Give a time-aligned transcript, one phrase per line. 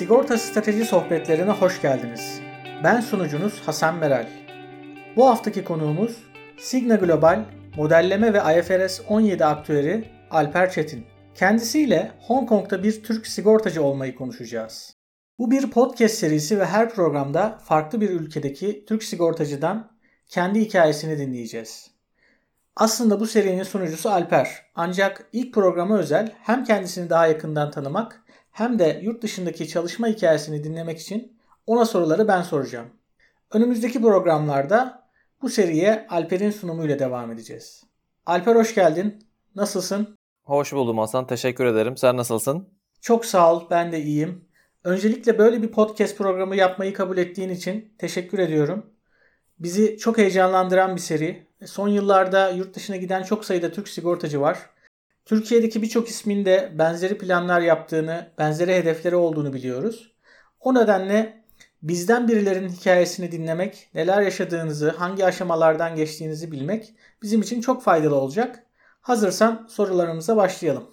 [0.00, 2.40] Sigorta Strateji Sohbetlerine hoş geldiniz.
[2.84, 4.26] Ben sunucunuz Hasan Meral.
[5.16, 6.16] Bu haftaki konuğumuz
[6.58, 7.44] Signa Global
[7.76, 11.06] Modelleme ve IFRS 17 aktüeri Alper Çetin.
[11.34, 14.96] Kendisiyle Hong Kong'da bir Türk sigortacı olmayı konuşacağız.
[15.38, 19.92] Bu bir podcast serisi ve her programda farklı bir ülkedeki Türk sigortacıdan
[20.28, 21.90] kendi hikayesini dinleyeceğiz.
[22.76, 24.48] Aslında bu serinin sunucusu Alper.
[24.74, 28.22] Ancak ilk programa özel hem kendisini daha yakından tanımak
[28.60, 32.86] hem de yurt dışındaki çalışma hikayesini dinlemek için ona soruları ben soracağım.
[33.52, 35.08] Önümüzdeki programlarda
[35.42, 37.84] bu seriye Alper'in sunumuyla devam edeceğiz.
[38.26, 39.24] Alper hoş geldin.
[39.54, 40.16] Nasılsın?
[40.44, 41.26] Hoş buldum Hasan.
[41.26, 41.96] Teşekkür ederim.
[41.96, 42.68] Sen nasılsın?
[43.00, 43.64] Çok sağ ol.
[43.70, 44.44] Ben de iyiyim.
[44.84, 48.86] Öncelikle böyle bir podcast programı yapmayı kabul ettiğin için teşekkür ediyorum.
[49.58, 51.46] Bizi çok heyecanlandıran bir seri.
[51.66, 54.58] Son yıllarda yurt dışına giden çok sayıda Türk sigortacı var.
[55.24, 60.14] Türkiye'deki birçok ismin de benzeri planlar yaptığını, benzeri hedefleri olduğunu biliyoruz.
[60.60, 61.44] O nedenle
[61.82, 68.66] bizden birilerinin hikayesini dinlemek, neler yaşadığınızı, hangi aşamalardan geçtiğinizi bilmek bizim için çok faydalı olacak.
[69.00, 70.90] Hazırsan sorularımıza başlayalım.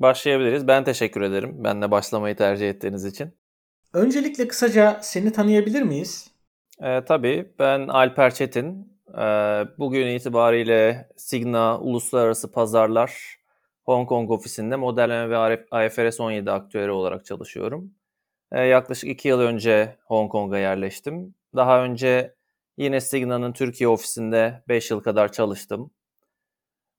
[0.00, 0.68] Başlayabiliriz.
[0.68, 1.64] Ben teşekkür ederim.
[1.64, 3.32] Benle başlamayı tercih ettiğiniz için.
[3.92, 6.30] Öncelikle kısaca seni tanıyabilir miyiz?
[6.82, 7.52] Ee, tabii.
[7.58, 8.98] Ben Alper Çetin.
[9.18, 9.20] Ee,
[9.78, 13.37] bugün itibariyle Signa Uluslararası Pazarlar
[13.88, 17.94] Hong Kong ofisinde modelleme ve IFRS 17 aktüeri olarak çalışıyorum.
[18.52, 21.34] Ee, yaklaşık iki yıl önce Hong Kong'a yerleştim.
[21.56, 22.34] Daha önce
[22.76, 25.90] yine Signa'nın Türkiye ofisinde 5 yıl kadar çalıştım.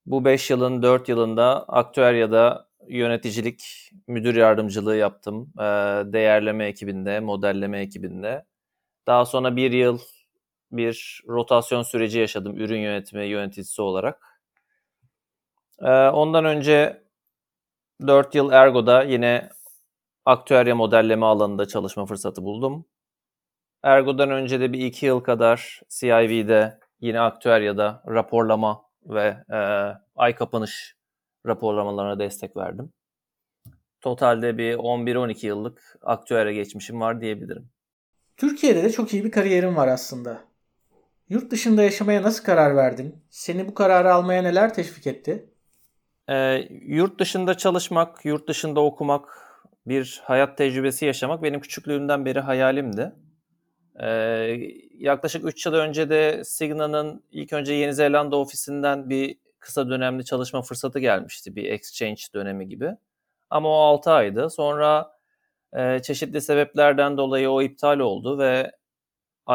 [0.06, 5.54] Bu 5 yılın 4 yılında aktüeryada yöneticilik, müdür yardımcılığı yaptım.
[5.60, 5.64] Ee,
[6.14, 8.46] değerleme ekibinde, modelleme ekibinde.
[9.08, 10.00] Daha sonra bir yıl
[10.72, 14.29] bir rotasyon süreci yaşadım ürün yönetimi yöneticisi olarak.
[15.82, 17.04] Ee, ondan önce
[18.08, 19.50] 4 yıl Ergo'da yine
[20.26, 22.86] aktüerya modelleme alanında çalışma fırsatı buldum.
[23.84, 29.58] Ergo'dan önce de bir iki yıl kadar CIV'de yine aktüeryada raporlama ve e,
[30.16, 30.96] ay kapanış
[31.46, 32.94] raporlamalarına destek verdim.
[34.02, 37.70] Totalde bir 11-12 yıllık aktüere geçmişim var diyebilirim.
[38.38, 40.42] Türkiye'de de çok iyi bir kariyerin var aslında.
[41.30, 43.16] Yurt dışında yaşamaya nasıl karar verdin?
[43.30, 45.50] Seni bu kararı almaya neler teşvik etti?
[46.30, 49.30] Ee, yurt dışında çalışmak, yurt dışında okumak,
[49.86, 53.12] bir hayat tecrübesi yaşamak benim küçüklüğümden beri hayalimdi.
[54.02, 54.08] Ee,
[54.98, 60.62] yaklaşık 3 yıl önce de Signa'nın ilk önce Yeni Zelanda ofisinden bir kısa dönemli çalışma
[60.62, 61.56] fırsatı gelmişti.
[61.56, 62.92] Bir exchange dönemi gibi.
[63.50, 64.50] Ama o 6 aydı.
[64.50, 65.12] Sonra
[65.74, 68.72] e, çeşitli sebeplerden dolayı o iptal oldu ve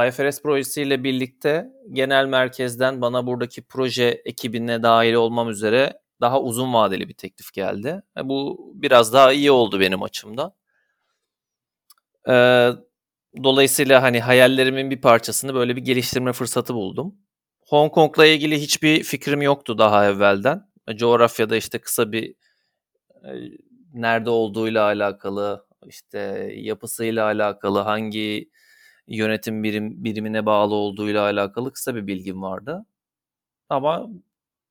[0.09, 7.09] IFRS projesiyle birlikte genel merkezden bana buradaki proje ekibine dahil olmam üzere daha uzun vadeli
[7.09, 8.03] bir teklif geldi.
[8.19, 10.53] E, bu biraz daha iyi oldu benim açımdan.
[12.29, 12.35] E,
[13.45, 17.15] dolayısıyla hani hayallerimin bir parçasını böyle bir geliştirme fırsatı buldum.
[17.67, 20.63] Hong Kong'la ilgili hiçbir fikrim yoktu daha evvelden.
[20.89, 22.35] E, coğrafyada işte kısa bir
[23.25, 23.31] e,
[23.95, 26.19] nerede olduğuyla alakalı, işte
[26.57, 28.51] yapısıyla alakalı, hangi
[29.09, 32.87] yönetim birim birimine bağlı olduğuyla alakalı kısa bir bilgim vardı.
[33.69, 34.09] Ama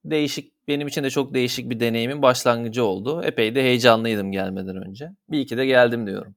[0.06, 3.22] değişik benim için de çok değişik bir deneyimin başlangıcı oldu.
[3.24, 5.10] Epey de heyecanlıydım gelmeden önce.
[5.30, 6.36] Bir iki de geldim diyorum.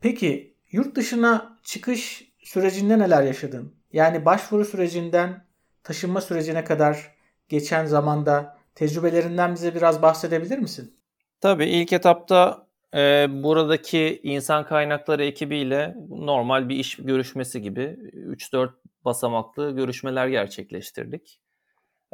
[0.00, 3.74] Peki yurt dışına çıkış sürecinde neler yaşadın?
[3.92, 5.44] Yani başvuru sürecinden
[5.82, 7.14] taşınma sürecine kadar
[7.48, 10.96] geçen zamanda tecrübelerinden bize biraz bahsedebilir misin?
[11.40, 18.70] Tabii ilk etapta e, buradaki insan kaynakları ekibiyle normal bir iş görüşmesi gibi 3-4
[19.04, 21.40] basamaklı görüşmeler gerçekleştirdik.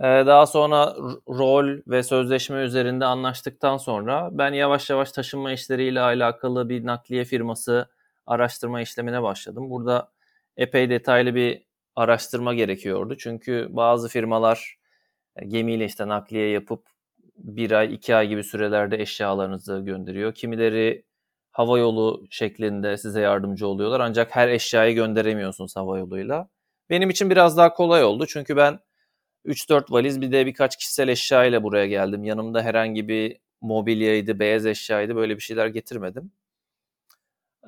[0.03, 0.95] E, daha sonra
[1.29, 7.89] rol ve sözleşme üzerinde anlaştıktan sonra ben yavaş yavaş taşınma işleriyle alakalı bir nakliye firması
[8.27, 9.71] araştırma işlemine başladım.
[9.71, 10.13] Burada
[10.57, 11.63] epey detaylı bir
[11.97, 13.17] araştırma gerekiyordu.
[13.17, 14.77] Çünkü bazı firmalar
[15.37, 16.87] e, gemiyle işte nakliye yapıp
[17.37, 20.35] bir ay, iki ay gibi sürelerde eşyalarınızı gönderiyor.
[20.35, 21.05] Kimileri
[21.53, 24.01] hava yolu şeklinde size yardımcı oluyorlar.
[24.01, 26.49] Ancak her eşyayı gönderemiyorsunuz hava yoluyla.
[26.91, 28.27] Benim için biraz daha kolay oldu.
[28.27, 28.79] Çünkü ben
[29.45, 32.25] 3-4 valiz bir de birkaç kişisel eşya ile buraya geldim.
[32.25, 36.33] Yanımda herhangi bir mobilyaydı, beyaz eşyaydı böyle bir şeyler getirmedim.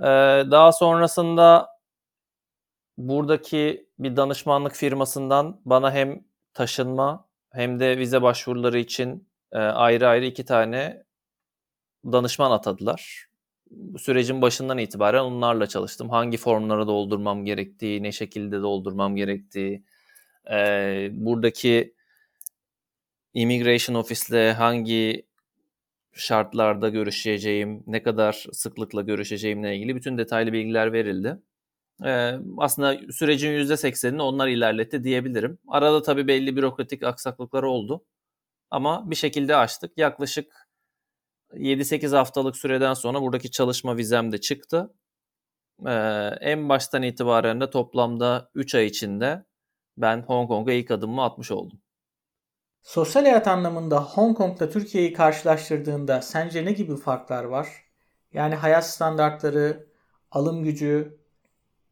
[0.01, 0.05] Ee,
[0.51, 1.69] daha sonrasında
[2.99, 6.25] buradaki bir danışmanlık firmasından bana hem
[6.55, 11.05] taşınma hem de vize başvuruları için e, ayrı ayrı iki tane
[12.05, 13.29] danışman atadılar.
[13.99, 16.11] Sürecin başından itibaren onlarla çalıştım.
[16.11, 19.85] Hangi formları doldurmam gerektiği, ne şekilde doldurmam gerektiği,
[20.51, 21.95] e, buradaki
[23.35, 25.27] immigration ofisle hangi
[26.13, 31.39] şartlarda görüşeceğim, ne kadar sıklıkla görüşeceğimle ilgili bütün detaylı bilgiler verildi.
[32.05, 35.59] Ee, aslında sürecin %80'ini onlar ilerletti diyebilirim.
[35.69, 38.05] Arada tabii belli bürokratik aksaklıklar oldu.
[38.71, 39.99] Ama bir şekilde açtık.
[39.99, 40.69] Yaklaşık
[41.53, 44.95] 7-8 haftalık süreden sonra buradaki çalışma vizem de çıktı.
[45.87, 45.93] Ee,
[46.41, 49.45] en baştan itibaren de toplamda 3 ay içinde
[49.97, 51.79] ben Hong Kong'a ilk adımımı atmış oldum.
[52.83, 57.69] Sosyal hayat anlamında Hong Kong'la Türkiye'yi karşılaştırdığında sence ne gibi farklar var?
[58.33, 59.87] Yani hayat standartları,
[60.31, 61.19] alım gücü,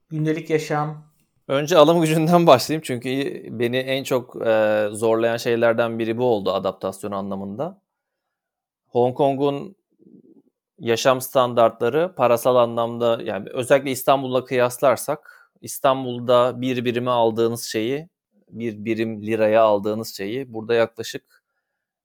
[0.08, 1.04] gündelik yaşam.
[1.49, 3.10] Önce alım gücünden başlayayım çünkü
[3.50, 7.82] beni en çok e, zorlayan şeylerden biri bu oldu adaptasyon anlamında.
[8.88, 9.76] Hong Kong'un
[10.78, 18.09] yaşam standartları parasal anlamda yani özellikle İstanbul'la kıyaslarsak İstanbul'da bir birime aldığınız şeyi
[18.49, 21.44] bir birim liraya aldığınız şeyi burada yaklaşık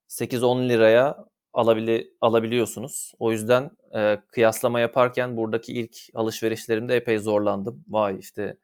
[0.10, 3.14] 8-10 liraya alabili, alabiliyorsunuz.
[3.20, 7.84] O yüzden e, kıyaslama yaparken buradaki ilk alışverişlerimde epey zorlandım.
[7.88, 8.58] Vay işte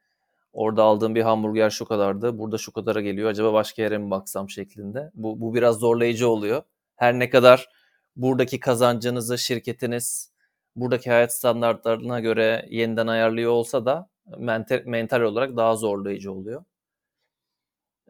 [0.52, 3.30] orada aldığım bir hamburger şu kadardı, burada şu kadara geliyor.
[3.30, 5.10] Acaba başka yere mi baksam şeklinde.
[5.14, 6.62] Bu, bu biraz zorlayıcı oluyor.
[6.96, 7.68] Her ne kadar
[8.16, 10.32] buradaki kazancınızı şirketiniz
[10.76, 14.08] buradaki hayat standartlarına göre yeniden ayarlıyor olsa da
[14.38, 16.64] mental, mental olarak daha zorlayıcı oluyor.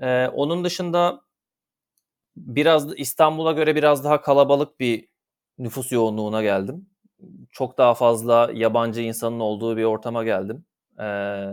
[0.00, 1.20] Ee, onun dışında
[2.36, 5.08] biraz İstanbul'a göre biraz daha kalabalık bir
[5.58, 6.90] nüfus yoğunluğuna geldim.
[7.52, 10.64] Çok daha fazla yabancı insanın olduğu bir ortama geldim.
[11.00, 11.52] Ee,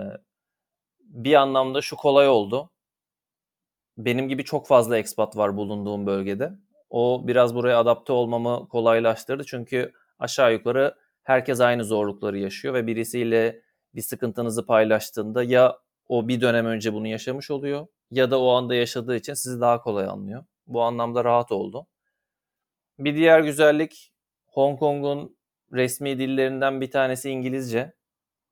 [0.99, 2.71] bir anlamda şu kolay oldu.
[3.97, 6.51] Benim gibi çok fazla expat var bulunduğum bölgede.
[6.89, 9.43] O biraz buraya adapte olmamı kolaylaştırdı.
[9.43, 13.61] Çünkü aşağı yukarı herkes aynı zorlukları yaşıyor ve birisiyle
[13.95, 15.77] bir sıkıntınızı paylaştığında ya
[16.07, 19.81] o bir dönem önce bunu yaşamış oluyor ya da o anda yaşadığı için sizi daha
[19.81, 20.45] kolay anlıyor.
[20.67, 21.87] Bu anlamda rahat oldu.
[22.99, 24.13] Bir diğer güzellik
[24.47, 25.37] Hong Kong'un
[25.73, 27.93] resmi dillerinden bir tanesi İngilizce.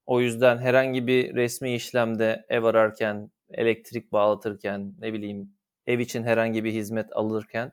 [0.05, 5.53] O yüzden herhangi bir resmi işlemde ev ararken, elektrik bağlatırken, ne bileyim
[5.87, 7.71] ev için herhangi bir hizmet alırken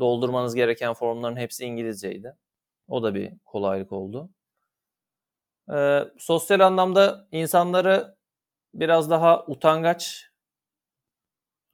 [0.00, 2.36] doldurmanız gereken formların hepsi İngilizceydi.
[2.88, 4.30] O da bir kolaylık oldu.
[5.74, 8.16] Ee, sosyal anlamda insanları
[8.74, 10.30] biraz daha utangaç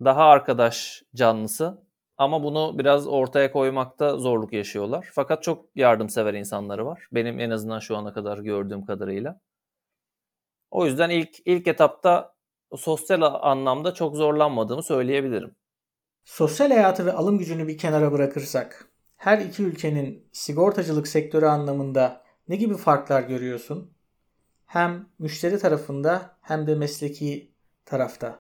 [0.05, 1.85] daha arkadaş canlısı
[2.17, 5.09] ama bunu biraz ortaya koymakta zorluk yaşıyorlar.
[5.13, 7.09] Fakat çok yardımsever insanları var.
[7.13, 9.41] Benim en azından şu ana kadar gördüğüm kadarıyla.
[10.71, 12.35] O yüzden ilk ilk etapta
[12.77, 15.57] sosyal anlamda çok zorlanmadığımı söyleyebilirim.
[16.25, 22.57] Sosyal hayatı ve alım gücünü bir kenara bırakırsak her iki ülkenin sigortacılık sektörü anlamında ne
[22.57, 23.95] gibi farklar görüyorsun?
[24.67, 27.53] Hem müşteri tarafında hem de mesleki
[27.85, 28.39] tarafta.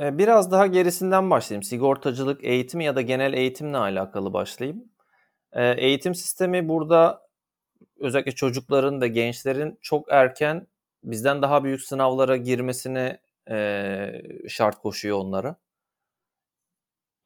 [0.00, 1.62] Ee, biraz daha gerisinden başlayayım.
[1.62, 4.84] Sigortacılık eğitimi ya da genel eğitimle alakalı başlayayım.
[5.52, 7.28] Ee, eğitim sistemi burada
[8.00, 10.66] özellikle çocukların ve gençlerin çok erken
[11.04, 13.20] bizden daha büyük sınavlara girmesine
[13.50, 15.56] e, şart koşuyor onlara.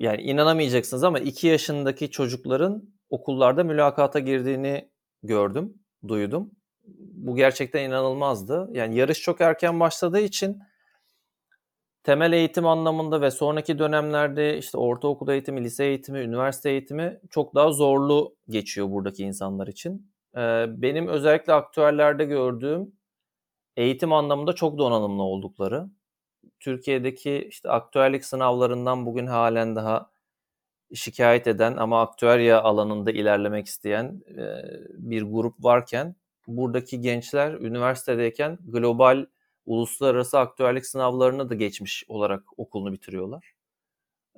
[0.00, 4.90] Yani inanamayacaksınız ama 2 yaşındaki çocukların okullarda mülakata girdiğini
[5.22, 5.74] gördüm,
[6.08, 6.50] duydum.
[7.14, 8.68] Bu gerçekten inanılmazdı.
[8.72, 10.62] Yani yarış çok erken başladığı için
[12.02, 17.72] temel eğitim anlamında ve sonraki dönemlerde işte ortaokul eğitimi, lise eğitimi, üniversite eğitimi çok daha
[17.72, 20.12] zorlu geçiyor buradaki insanlar için.
[20.66, 22.92] Benim özellikle aktüellerde gördüğüm
[23.76, 25.86] eğitim anlamında çok donanımlı oldukları.
[26.60, 30.10] Türkiye'deki işte aktüellik sınavlarından bugün halen daha
[30.94, 34.22] şikayet eden ama aktüerya alanında ilerlemek isteyen
[34.88, 36.16] bir grup varken
[36.46, 39.26] buradaki gençler üniversitedeyken global
[39.66, 43.52] uluslararası aktüellik sınavlarını da geçmiş olarak okulunu bitiriyorlar.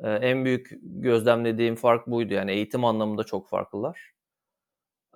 [0.03, 2.35] En büyük gözlemlediğim fark buydu.
[2.35, 4.13] Yani eğitim anlamında çok farklılar.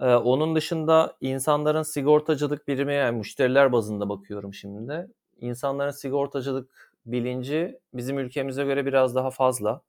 [0.00, 5.09] Onun dışında insanların sigortacılık birimi yani müşteriler bazında bakıyorum şimdi de.
[5.41, 9.83] İnsanların sigortacılık bilinci bizim ülkemize göre biraz daha fazla.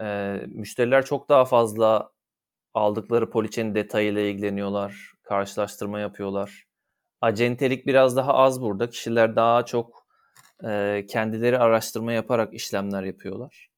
[0.00, 2.10] Ee, müşteriler çok daha fazla
[2.74, 6.66] aldıkları poliçenin detayıyla ilgileniyorlar, karşılaştırma yapıyorlar
[7.20, 8.90] acentelik biraz daha az burada.
[8.90, 10.06] Kişiler daha çok
[10.64, 13.70] e, kendileri araştırma yaparak işlemler yapıyorlar.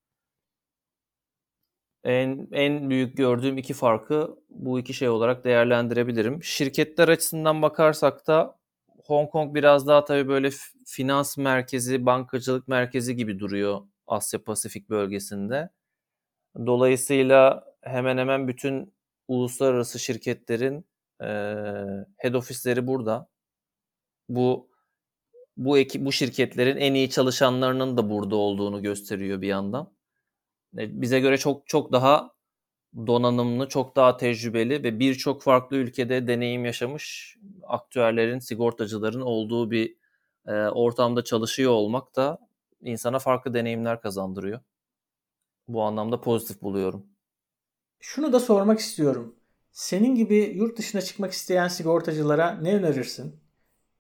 [2.05, 6.43] En, en büyük gördüğüm iki farkı bu iki şey olarak değerlendirebilirim.
[6.43, 8.59] Şirketler açısından bakarsak da
[9.07, 10.51] Hong Kong biraz daha tabii böyle
[10.87, 15.71] finans merkezi, bankacılık merkezi gibi duruyor Asya Pasifik bölgesinde.
[16.57, 18.95] Dolayısıyla hemen hemen bütün
[19.29, 20.87] uluslararası şirketlerin
[21.21, 21.27] e,
[22.17, 23.29] head ofisleri burada
[24.29, 24.69] bu
[25.57, 29.93] bu ekip bu şirketlerin en iyi çalışanlarının da burada olduğunu gösteriyor bir yandan.
[30.79, 32.33] E, bize göre çok çok daha
[33.07, 39.97] donanımlı, çok daha tecrübeli ve birçok farklı ülkede deneyim yaşamış aktüerlerin, sigortacıların olduğu bir
[40.47, 42.39] e, ortamda çalışıyor olmak da
[42.83, 44.61] insana farklı deneyimler kazandırıyor.
[45.69, 47.07] Bu anlamda pozitif buluyorum.
[48.01, 49.35] Şunu da sormak istiyorum.
[49.73, 53.41] Senin gibi yurt dışına çıkmak isteyen sigortacılara ne önerirsin?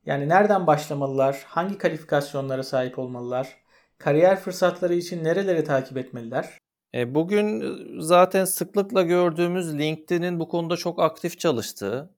[0.06, 1.44] Yani nereden başlamalılar?
[1.46, 3.56] Hangi kalifikasyonlara sahip olmalılar?
[3.98, 6.58] Kariyer fırsatları için nereleri takip etmeliler?
[6.94, 12.14] E, bugün zaten sıklıkla gördüğümüz LinkedIn'in bu konuda çok aktif çalıştığı,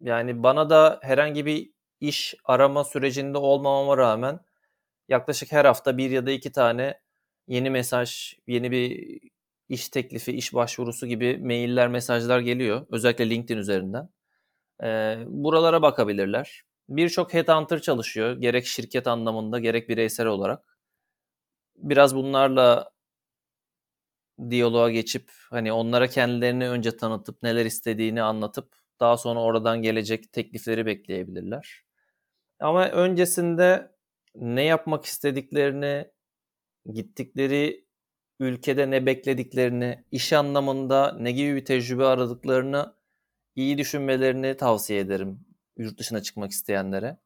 [0.00, 4.40] yani bana da herhangi bir iş arama sürecinde olmamama rağmen
[5.08, 7.03] yaklaşık her hafta bir ya da iki tane
[7.48, 9.18] yeni mesaj, yeni bir
[9.68, 12.86] iş teklifi, iş başvurusu gibi mailler, mesajlar geliyor.
[12.90, 14.08] Özellikle LinkedIn üzerinden.
[14.84, 16.62] E, buralara bakabilirler.
[16.88, 18.32] Birçok headhunter çalışıyor.
[18.36, 20.78] Gerek şirket anlamında gerek bireysel olarak.
[21.76, 22.90] Biraz bunlarla
[24.50, 30.86] diyaloğa geçip hani onlara kendilerini önce tanıtıp neler istediğini anlatıp daha sonra oradan gelecek teklifleri
[30.86, 31.82] bekleyebilirler.
[32.60, 33.92] Ama öncesinde
[34.34, 36.06] ne yapmak istediklerini,
[36.92, 37.84] gittikleri
[38.40, 42.94] ülkede ne beklediklerini, iş anlamında ne gibi bir tecrübe aradıklarını
[43.56, 45.40] iyi düşünmelerini tavsiye ederim
[45.78, 47.18] yurt dışına çıkmak isteyenlere.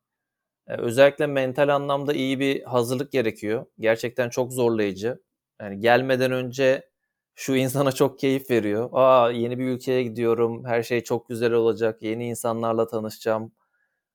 [0.69, 3.67] Ee, özellikle mental anlamda iyi bir hazırlık gerekiyor.
[3.81, 5.23] Gerçekten çok zorlayıcı.
[5.61, 6.91] Yani gelmeden önce
[7.35, 8.91] şu insana çok keyif veriyor.
[8.93, 10.65] Aa yeni bir ülkeye gidiyorum.
[10.65, 12.03] Her şey çok güzel olacak.
[12.03, 13.53] Yeni insanlarla tanışacağım.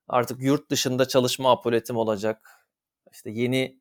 [0.07, 2.49] Artık yurt dışında çalışma apoletim olacak.
[3.13, 3.79] İşte yeni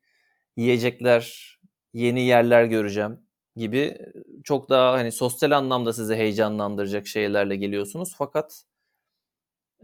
[0.57, 1.57] yiyecekler,
[1.93, 3.19] yeni yerler göreceğim
[3.55, 3.97] gibi
[4.43, 8.15] çok daha hani sosyal anlamda sizi heyecanlandıracak şeylerle geliyorsunuz.
[8.17, 8.63] Fakat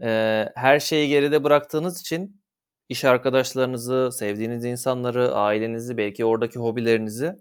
[0.02, 2.42] e, her şeyi geride bıraktığınız için
[2.88, 7.36] iş arkadaşlarınızı, sevdiğiniz insanları, ailenizi, belki oradaki hobilerinizi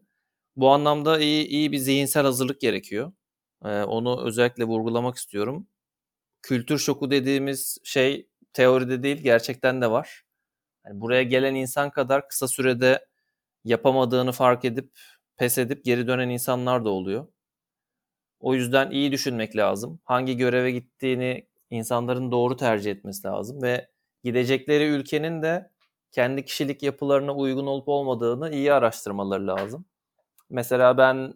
[0.55, 3.11] bu anlamda iyi, iyi bir zihinsel hazırlık gerekiyor.
[3.65, 5.67] Ee, onu özellikle vurgulamak istiyorum.
[6.41, 10.23] Kültür şoku dediğimiz şey teoride değil gerçekten de var.
[10.85, 13.07] Yani buraya gelen insan kadar kısa sürede
[13.63, 14.91] yapamadığını fark edip
[15.37, 17.27] pes edip geri dönen insanlar da oluyor.
[18.39, 19.99] O yüzden iyi düşünmek lazım.
[20.03, 23.89] Hangi göreve gittiğini insanların doğru tercih etmesi lazım ve
[24.23, 25.71] gidecekleri ülkenin de
[26.11, 29.85] kendi kişilik yapılarına uygun olup olmadığını iyi araştırmaları lazım.
[30.49, 31.33] Mesela ben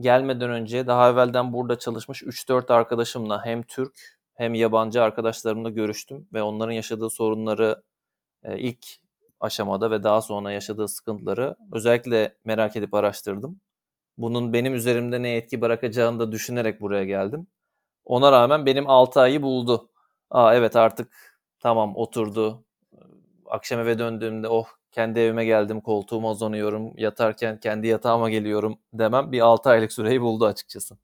[0.00, 6.42] gelmeden önce daha evvelden burada çalışmış 3-4 arkadaşımla hem Türk hem yabancı arkadaşlarımla görüştüm ve
[6.42, 7.82] onların yaşadığı sorunları
[8.42, 8.86] e, ilk
[9.40, 13.60] aşamada ve daha sonra yaşadığı sıkıntıları özellikle merak edip araştırdım.
[14.18, 17.46] Bunun benim üzerimde ne etki bırakacağını da düşünerek buraya geldim.
[18.04, 19.90] Ona rağmen benim 6 ayı buldu.
[20.30, 22.64] Aa evet artık tamam oturdu.
[23.46, 29.40] Akşam eve döndüğümde oh kendi evime geldim, koltuğuma uzanıyorum, yatarken kendi yatağıma geliyorum demem bir
[29.40, 30.98] 6 aylık süreyi buldu açıkçası.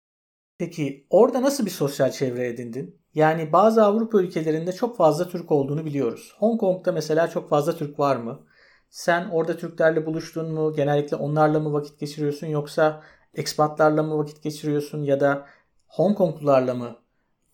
[0.59, 2.98] Peki orada nasıl bir sosyal çevre edindin?
[3.15, 6.35] Yani bazı Avrupa ülkelerinde çok fazla Türk olduğunu biliyoruz.
[6.39, 8.47] Hong Kong'da mesela çok fazla Türk var mı?
[8.91, 10.73] Sen orada Türklerle buluştun mu?
[10.77, 13.03] Genellikle onlarla mı vakit geçiriyorsun yoksa
[13.35, 15.47] ekspatlarla mı vakit geçiriyorsun ya da
[15.87, 16.97] Hong Konglularla mı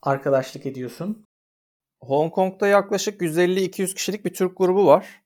[0.01, 1.25] arkadaşlık ediyorsun?
[2.01, 5.23] Hong Kong'da yaklaşık 150-200 kişilik bir Türk grubu var.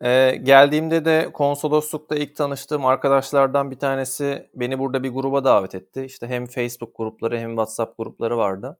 [0.00, 6.04] Ee, geldiğimde de konsoloslukta ilk tanıştığım arkadaşlardan bir tanesi beni burada bir gruba davet etti.
[6.04, 8.78] İşte hem Facebook grupları hem WhatsApp grupları vardı.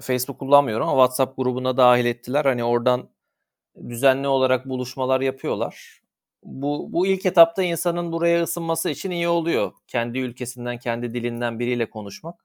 [0.00, 2.44] Facebook kullanmıyorum ama WhatsApp grubuna dahil ettiler.
[2.44, 3.10] Hani oradan
[3.88, 6.00] düzenli olarak buluşmalar yapıyorlar.
[6.42, 9.72] Bu, bu ilk etapta insanın buraya ısınması için iyi oluyor.
[9.88, 12.44] Kendi ülkesinden, kendi dilinden biriyle konuşmak.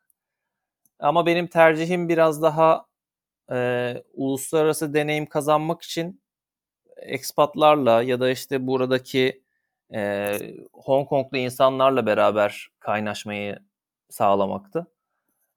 [1.00, 2.86] Ama benim tercihim biraz daha
[3.52, 6.22] e, uluslararası deneyim kazanmak için
[6.98, 9.44] ekspatlarla ya da işte buradaki
[9.94, 10.32] e,
[10.74, 13.60] Hong Konglu insanlarla beraber kaynaşmayı
[14.10, 14.88] sağlamaktı.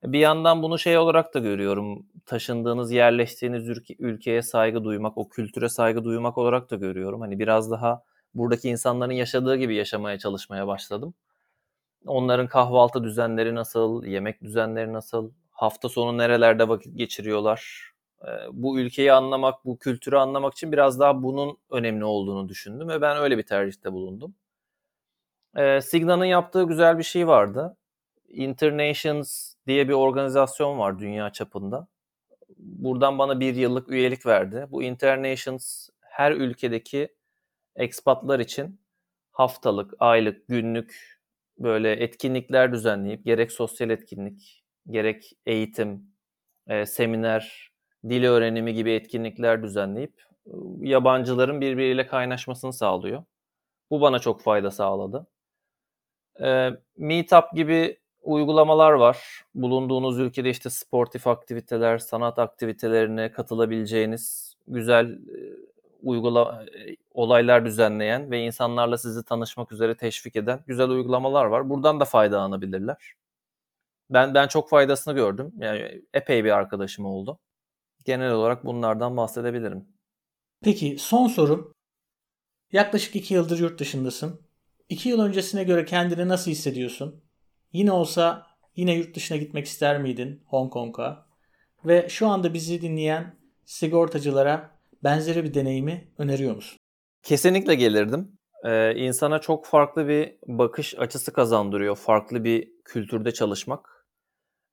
[0.05, 2.07] Bir yandan bunu şey olarak da görüyorum.
[2.27, 7.21] Taşındığınız, yerleştiğiniz ülke, ülkeye saygı duymak, o kültüre saygı duymak olarak da görüyorum.
[7.21, 8.03] Hani biraz daha
[8.35, 11.15] buradaki insanların yaşadığı gibi yaşamaya çalışmaya başladım.
[12.07, 17.91] Onların kahvaltı düzenleri nasıl, yemek düzenleri nasıl, hafta sonu nerelerde vakit geçiriyorlar,
[18.53, 23.17] bu ülkeyi anlamak, bu kültürü anlamak için biraz daha bunun önemli olduğunu düşündüm ve ben
[23.17, 24.35] öyle bir tercihte bulundum.
[25.83, 27.77] Signa'nın yaptığı güzel bir şey vardı.
[28.29, 31.89] Internations diye bir organizasyon var dünya çapında.
[32.59, 34.67] Buradan bana bir yıllık üyelik verdi.
[34.71, 37.09] Bu Internations her ülkedeki
[37.77, 38.81] ekspatlar için
[39.33, 41.19] haftalık, aylık, günlük
[41.59, 46.15] böyle etkinlikler düzenleyip gerek sosyal etkinlik, gerek eğitim,
[46.67, 47.73] e, seminer,
[48.09, 50.23] dil öğrenimi gibi etkinlikler düzenleyip
[50.81, 53.25] yabancıların birbiriyle kaynaşmasını sağlıyor.
[53.91, 55.27] Bu bana çok fayda sağladı.
[56.43, 59.45] E, Meetup gibi uygulamalar var.
[59.55, 65.39] Bulunduğunuz ülkede işte sportif aktiviteler, sanat aktivitelerine katılabileceğiniz güzel e,
[66.03, 71.71] uygula e, olaylar düzenleyen ve insanlarla sizi tanışmak üzere teşvik eden güzel uygulamalar var.
[71.71, 73.15] Buradan da faydalanabilirler.
[74.11, 75.53] Ben ben çok faydasını gördüm.
[75.59, 77.39] Yani epey bir arkadaşım oldu.
[78.05, 79.89] Genel olarak bunlardan bahsedebilirim.
[80.65, 81.75] Peki son sorum.
[82.73, 84.41] Yaklaşık iki yıldır yurt dışındasın.
[84.89, 87.28] İki yıl öncesine göre kendini nasıl hissediyorsun?
[87.73, 88.47] Yine olsa
[88.77, 91.27] yine yurt dışına gitmek ister miydin Hong Kong'a?
[91.85, 94.71] Ve şu anda bizi dinleyen sigortacılara
[95.05, 96.79] benzeri bir deneyimi öneriyor musun?
[97.23, 98.39] Kesinlikle gelirdim.
[98.65, 101.97] Ee, insana çok farklı bir bakış açısı kazandırıyor.
[101.97, 104.07] Farklı bir kültürde çalışmak.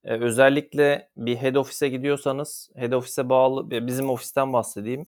[0.04, 5.08] Ee, özellikle bir head office'e gidiyorsanız, head office'e bağlı, bizim ofisten bahsedeyim.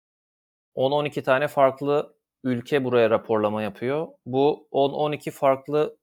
[0.76, 4.08] 10-12 tane farklı ülke buraya raporlama yapıyor.
[4.26, 5.98] Bu 10-12 farklı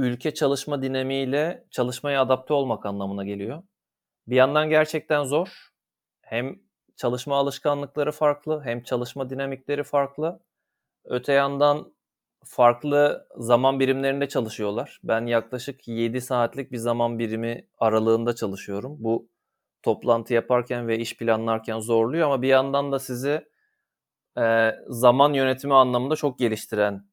[0.00, 3.62] ülke çalışma dinamiğiyle çalışmaya adapte olmak anlamına geliyor.
[4.26, 5.70] Bir yandan gerçekten zor.
[6.22, 6.60] Hem
[6.96, 10.40] çalışma alışkanlıkları farklı, hem çalışma dinamikleri farklı.
[11.04, 11.94] Öte yandan
[12.44, 15.00] farklı zaman birimlerinde çalışıyorlar.
[15.04, 18.96] Ben yaklaşık 7 saatlik bir zaman birimi aralığında çalışıyorum.
[18.98, 19.28] Bu
[19.82, 23.48] toplantı yaparken ve iş planlarken zorluyor ama bir yandan da sizi
[24.38, 27.06] e, zaman yönetimi anlamında çok geliştiren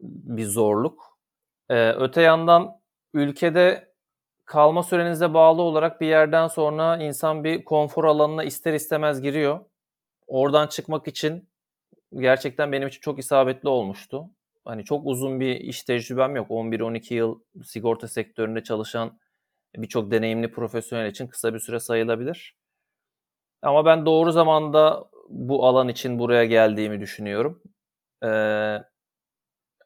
[0.00, 1.11] bir zorluk.
[1.70, 2.80] E, öte yandan
[3.14, 3.92] ülkede
[4.44, 9.60] kalma sürenize bağlı olarak bir yerden sonra insan bir konfor alanına ister istemez giriyor.
[10.26, 11.48] Oradan çıkmak için
[12.14, 14.30] gerçekten benim için çok isabetli olmuştu.
[14.64, 16.50] Hani çok uzun bir iş tecrübem yok.
[16.50, 19.18] 11-12 yıl sigorta sektöründe çalışan
[19.76, 22.56] birçok deneyimli profesyonel için kısa bir süre sayılabilir.
[23.62, 27.62] Ama ben doğru zamanda bu alan için buraya geldiğimi düşünüyorum.
[28.24, 28.78] Ee,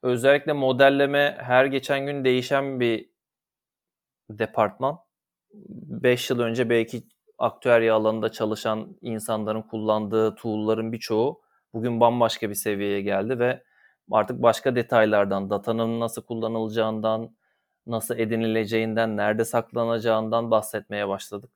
[0.07, 3.11] özellikle modelleme her geçen gün değişen bir
[4.31, 4.99] departman.
[5.55, 7.03] 5 yıl önce belki
[7.39, 11.41] aktüerya alanında çalışan insanların kullandığı tool'ların birçoğu
[11.75, 13.63] bugün bambaşka bir seviyeye geldi ve
[14.11, 17.37] artık başka detaylardan, datanın nasıl kullanılacağından,
[17.87, 21.51] nasıl edinileceğinden, nerede saklanacağından bahsetmeye başladık.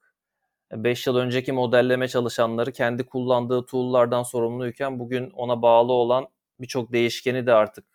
[0.73, 6.29] 5 yıl önceki modelleme çalışanları kendi kullandığı tool'lardan sorumluyken bugün ona bağlı olan
[6.61, 7.90] birçok değişkeni de artık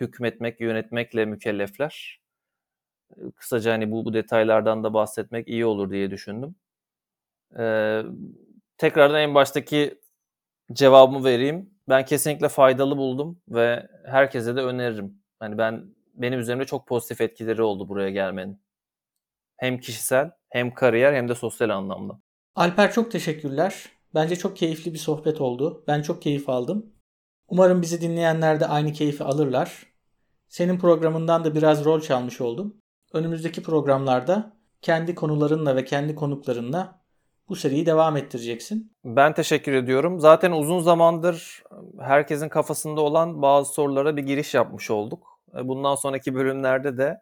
[0.00, 2.20] hükmetmek, yönetmekle mükellefler.
[3.36, 6.54] Kısaca hani bu, bu detaylardan da bahsetmek iyi olur diye düşündüm.
[7.58, 8.02] Ee,
[8.78, 10.00] tekrardan en baştaki
[10.72, 11.70] cevabımı vereyim.
[11.88, 15.22] Ben kesinlikle faydalı buldum ve herkese de öneririm.
[15.40, 18.62] Hani ben benim üzerimde çok pozitif etkileri oldu buraya gelmenin.
[19.56, 22.20] Hem kişisel hem kariyer hem de sosyal anlamda.
[22.54, 23.84] Alper çok teşekkürler.
[24.14, 25.84] Bence çok keyifli bir sohbet oldu.
[25.86, 26.92] Ben çok keyif aldım.
[27.48, 29.87] Umarım bizi dinleyenler de aynı keyfi alırlar.
[30.48, 32.76] Senin programından da biraz rol çalmış oldum.
[33.12, 37.02] Önümüzdeki programlarda kendi konularınla ve kendi konuklarınla
[37.48, 38.92] bu seriyi devam ettireceksin.
[39.04, 40.20] Ben teşekkür ediyorum.
[40.20, 41.62] Zaten uzun zamandır
[42.00, 45.40] herkesin kafasında olan bazı sorulara bir giriş yapmış olduk.
[45.64, 47.20] Bundan sonraki bölümlerde de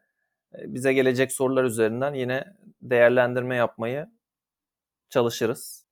[0.54, 2.44] e, bize gelecek sorular üzerinden yine
[2.82, 4.06] değerlendirme yapmayı
[5.10, 5.86] çalışırız.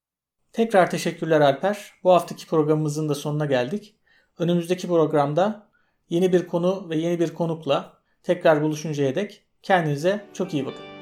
[0.53, 1.93] Tekrar teşekkürler Alper.
[2.05, 3.97] Bu haftaki programımızın da sonuna geldik.
[4.39, 5.69] Önümüzdeki programda
[6.09, 10.94] yeni bir konu ve yeni bir konukla tekrar buluşuncaya dek kendinize çok iyi bakın.